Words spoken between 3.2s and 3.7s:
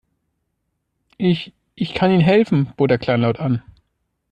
an.